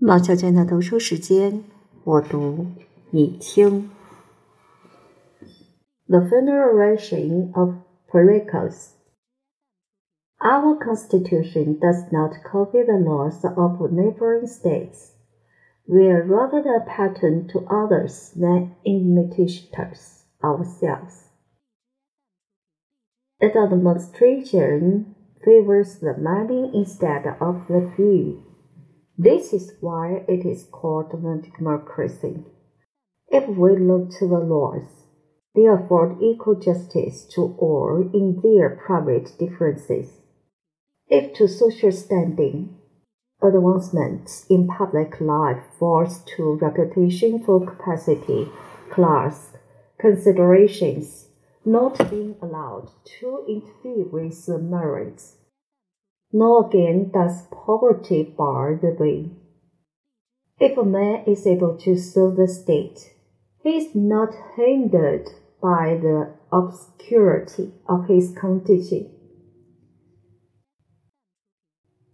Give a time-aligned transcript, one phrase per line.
[0.00, 1.64] 毛小娟的读书时间，
[2.04, 2.66] 我读
[3.10, 3.90] 你听。
[6.06, 7.74] The Funeral Oration of
[8.08, 8.90] Pericles.
[10.38, 15.14] Our Constitution does not copy the laws of neighboring states.
[15.84, 21.24] We are rather a pattern to others than imitators ourselves.
[23.40, 28.44] The administration favors the many instead of the few.
[29.20, 32.44] This is why it is called democracy.
[33.26, 34.84] If we look to the laws,
[35.56, 40.20] they afford equal justice to all in their private differences.
[41.08, 42.78] If to social standing,
[43.42, 48.48] advancements in public life falls to reputation for capacity,
[48.88, 49.56] class,
[49.98, 51.26] considerations
[51.64, 52.90] not being allowed
[53.20, 55.37] to interfere with the merits
[56.32, 59.30] nor again does poverty bar the way.
[60.60, 63.12] If a man is able to serve the state,
[63.62, 65.28] he is not hindered
[65.62, 69.10] by the obscurity of his condition.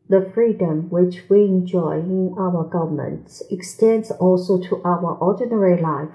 [0.08, 6.10] The freedom which we enjoy in our government extends also to our ordinary life.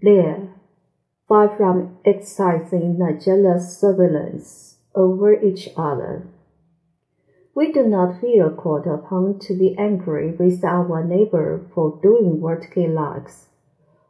[0.00, 0.48] There,
[1.26, 6.28] far from exercising a jealous surveillance over each other,
[7.60, 12.64] we do not feel called upon to be angry with our neighbor for doing what
[12.74, 13.48] he likes,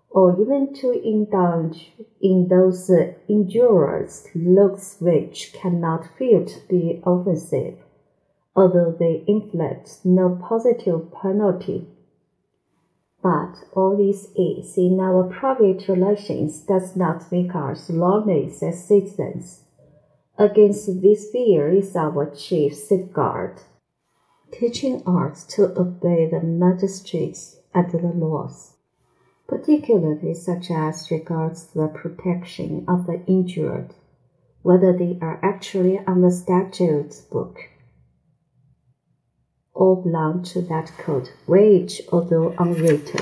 [0.08, 1.90] or even to indulge
[2.20, 2.88] in those
[3.28, 7.74] injurious looks which cannot fail to be offensive,
[8.54, 11.88] although they inflict no positive penalty.
[13.20, 19.64] But all this is in our private relations does not make us lawless as citizens
[20.40, 23.60] Against this fear is our chief safeguard,
[24.50, 28.72] teaching us to obey the magistrates and the laws,
[29.46, 33.92] particularly such as regards the protection of the injured,
[34.62, 37.58] whether they are actually on the statute book
[39.74, 43.20] or belong to that code which, although unwritten,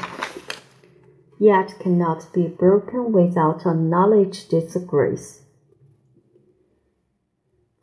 [1.41, 5.43] yet cannot be broken without a knowledge disgrace.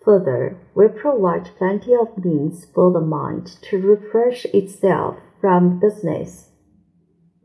[0.06, 6.52] Further, we provide plenty of means for the mind to refresh itself from business.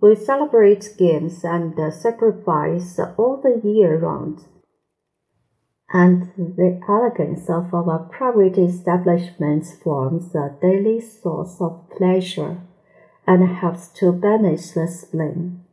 [0.02, 4.44] We celebrate games and sacrifice all the year round.
[5.92, 12.60] And the elegance of our private establishments forms a daily source of pleasure
[13.26, 15.64] and helps to banish the spleen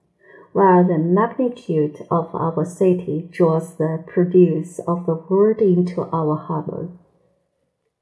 [0.58, 6.90] while the magnitude of our city draws the produce of the world into our harbor,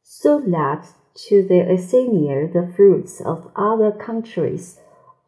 [0.01, 4.79] so that to the Athenian the fruits of other countries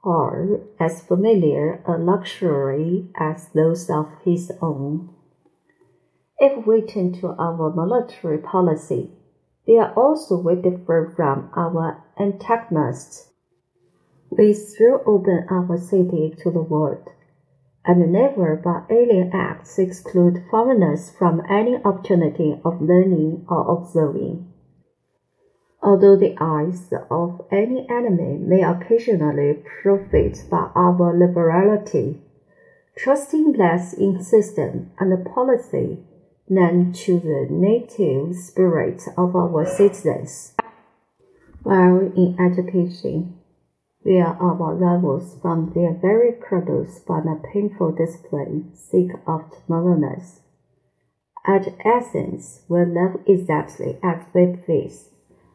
[0.06, 5.10] are as familiar a luxury as those of his own.
[6.40, 9.12] If we turn to our military policy,
[9.68, 13.34] there also we differ from our antagonists.
[14.30, 17.10] We throw open our city to the world
[17.88, 24.46] and never by alien acts exclude foreigners from any opportunity of learning or observing.
[25.82, 32.20] Although the eyes of any enemy may occasionally profit by our liberality,
[32.98, 36.00] trusting less in system and policy
[36.50, 40.54] than to the native spirit of our citizens.
[41.64, 43.37] While in education,
[44.08, 50.40] we are our rivals from their very cradles by a painful display seek after mellowness.
[51.46, 55.10] At Athens, we live exactly as we face,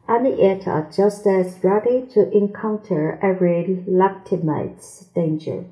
[0.07, 4.85] and yet are just as ready to encounter every legitimate
[5.15, 5.65] danger.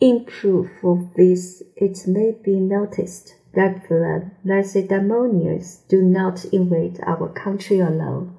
[0.00, 7.28] In proof of this, it may be noticed that the Lacedaemonians do not invade our
[7.28, 8.38] country alone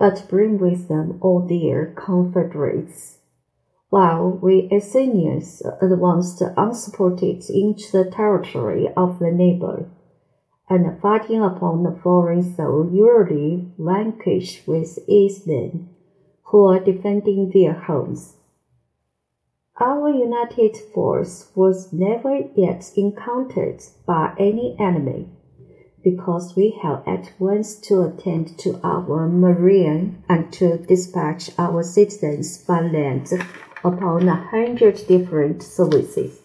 [0.00, 3.18] but bring with them all their confederates.
[3.90, 9.90] While we Athenians advanced unsupported into the territory of the neighbor,
[10.70, 15.90] and fighting upon the foreign soil usually vanquished with ease men
[16.44, 18.36] who are defending their homes.
[19.78, 25.28] Our united force was never yet encountered by any enemy
[26.02, 32.58] because we have at once to attend to our marine and to dispatch our citizens
[32.58, 33.28] by land
[33.84, 36.40] upon a hundred different services,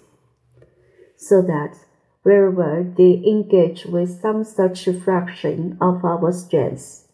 [1.15, 1.75] so that
[2.23, 7.07] wherever they engage with some such fraction of our strength,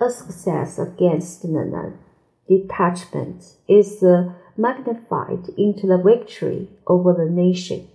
[0.00, 1.98] a success against none.
[2.48, 4.02] Detachment is
[4.56, 7.88] magnified into the victory over the nation,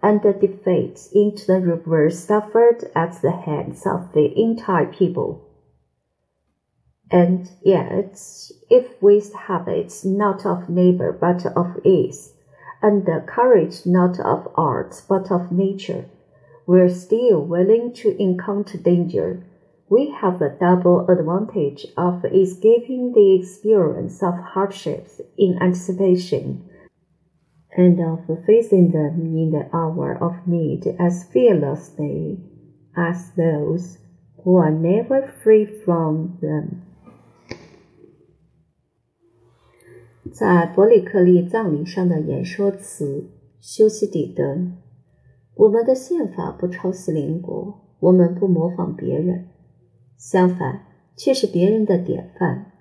[0.00, 5.44] and the defeat into the reverse suffered at the hands of the entire people.
[7.10, 8.20] And yet,
[8.70, 12.34] if with habits not of labor but of ease,
[12.82, 16.04] and the courage not of art but of nature,
[16.66, 19.42] we're still willing to encounter danger.
[19.88, 26.68] We have the double advantage of escaping the experience of hardships in anticipation
[27.76, 32.38] and of facing them in the hour of need as fearlessly
[32.94, 33.98] as those
[34.42, 36.82] who are never free from them.
[40.32, 43.30] 在伯里克利葬礼上的演说词，
[43.60, 44.58] 修昔底德。
[45.54, 49.48] 我们的宪法不抄袭邻国，我们不模仿别人，
[50.16, 50.82] 相反，
[51.16, 52.72] 却是别人的典范。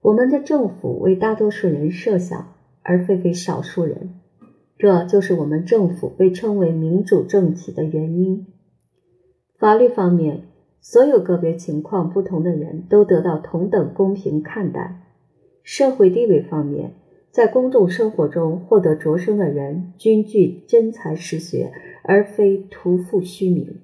[0.00, 4.14] 我们的政府为大多数人设想，而非为少数人。
[4.82, 8.48] 这就是我们政府被称为民主政体的原因。
[9.56, 10.48] 法律方面，
[10.80, 15.00] 所有个别情况不同的人都得到同等公平看待。
[15.62, 16.94] 社会地位方面，
[17.30, 21.70] 在公众生活中获得擢升的人均具真才实学，
[22.02, 23.76] 而非徒负虚名。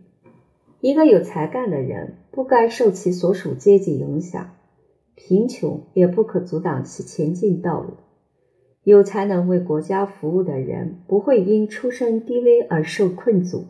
[0.80, 4.50] 一个有才干的人不该受其所属阶级影响，
[5.14, 7.90] 贫穷也不可阻挡其前进道路。
[8.88, 13.66] 有才能为国家服务的人不会因出身低微而受困阻。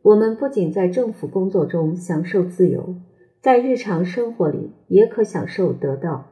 [0.00, 2.94] 我们不仅在政府工作中享受自由，
[3.42, 6.30] 在日常生活里也可享受得到。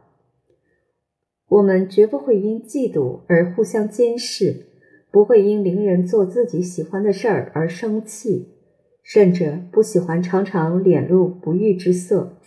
[1.49, 4.69] 我们绝不会因嫉妒而互相监视，
[5.11, 8.55] 不会因邻人做自己喜欢的事儿而生气，
[9.03, 12.39] 甚至不喜欢常常脸露不悦之色。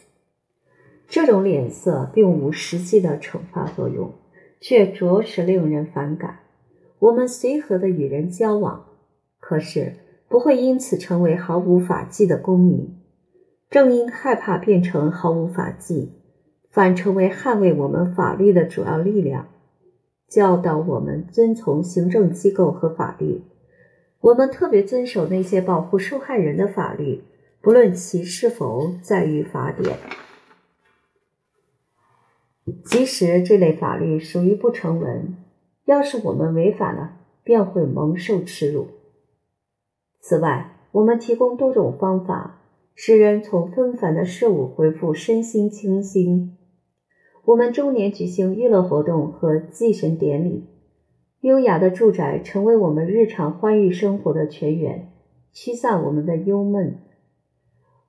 [1.08, 4.12] 这种脸色并无实际的惩罚作用，
[4.60, 6.40] 却着实令人反感。
[7.00, 8.86] 我们随和的与人交往，
[9.40, 9.94] 可是
[10.28, 12.98] 不会因此成为毫无法纪的公民。
[13.70, 16.14] 正因害怕变成毫无法纪。
[16.72, 19.48] 反成为捍卫我们法律的主要力量，
[20.28, 23.44] 教导我们遵从行政机构和法律。
[24.20, 27.24] 我们特别遵守那些保护受害人的法律，
[27.62, 29.98] 不论其是否在于法典。
[32.84, 35.36] 即使这类法律属于不成文，
[35.86, 38.88] 要是我们违反了，便会蒙受耻辱。
[40.20, 42.62] 此外，我们提供多种方法，
[42.96, 46.58] 使人从纷繁的事物恢复身心清新。
[47.44, 50.66] 我们周年举行娱乐活动和祭神典礼，
[51.42, 55.12] 优雅的住宅成为我们日常欢愉生活的泉源，
[55.54, 56.98] 驱散我们的忧闷。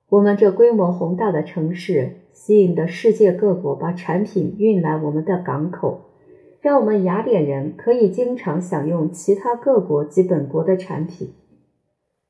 [0.09, 6.11] 我们这规模宏大的城市吸引的世界各国把产品运来我们的港口，
[6.61, 11.33] 让我们雅典人可以经常享用其他各国及本国的产品。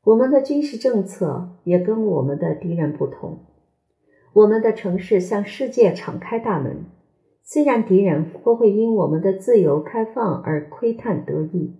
[0.03, 3.45] 我们的军事政策也跟我们的敌人不同，
[4.33, 6.85] 我们的城市向世界敞开大门。
[7.43, 11.75] 虽然敌人或会因我们的自由开放而窥探得意，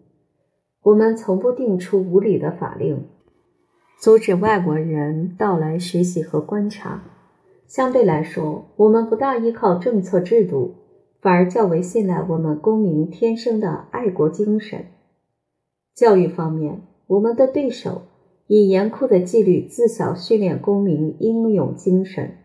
[0.84, 3.08] 我们从不定出无理的法令，
[4.00, 7.04] 阻止外国人到来学习和观察。
[7.66, 10.76] 相对来说，我们不大依靠政策制度，
[11.20, 14.86] 反而较为信赖我们公民天生的爱国精神。
[15.96, 18.04] 教育方面，我们的对手
[18.46, 22.38] 以严酷的纪律自小训练公民英勇精神。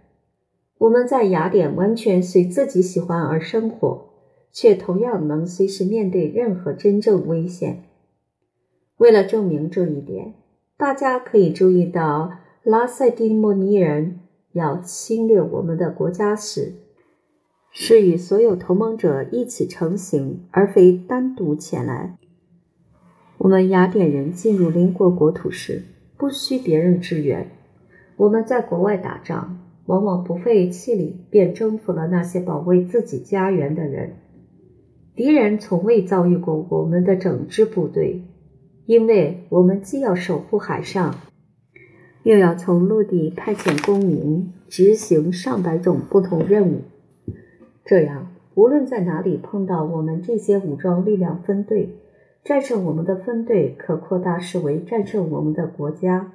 [0.78, 4.06] 我们在雅典完全随自己喜欢而生活，
[4.50, 7.84] 却同样能随时面对任何真正危险。
[8.96, 10.34] 为了证明这一点，
[10.82, 12.32] 大家可以注意到
[12.64, 14.18] 拉塞蒂莫尼人
[14.50, 16.72] 要侵略我们的国家时，
[17.70, 22.16] 是与所有同盟者一起成行，而非单独前来。
[23.38, 25.84] 我们雅典人进入邻国国土时，
[26.16, 27.48] 不需别人支援。
[28.16, 29.60] 我们在国外打仗。
[29.86, 34.16] 往往不费气力便征服了那些保卫自己家园的人。
[35.14, 38.22] 敌人从未遭遇过我们的整支部队，
[38.92, 41.14] 因为我们既要守护海上，
[42.24, 46.82] 又要从陆地派遣公民执行上百种不同任务。
[47.86, 51.96] 这样，无论在哪里碰到我们这些武装力量分队，
[52.44, 56.30] 战胜我们的分队可扩大视为战胜我们的国家。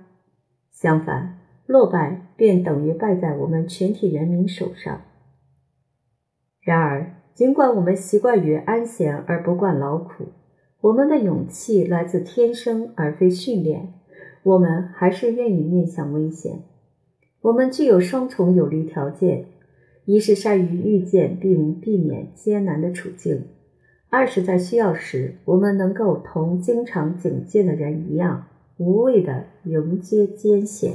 [0.71, 1.37] 相反。
[1.67, 5.01] 落败便等于败在我们全体人民手上。
[6.61, 10.29] 然而，尽管我们习惯于安闲而不惯劳苦，
[10.79, 13.93] 我们的勇气来自天生而非训练，
[14.43, 16.61] 我们还是愿意面向危险。
[17.41, 19.45] 我们具有双重有利条件：
[20.05, 23.39] 一是善于预见并避免艰难的处境；
[24.09, 28.45] 二是，在需要时，我们能够同经常警戒的人一样，
[28.77, 30.93] 无畏地迎接艰险。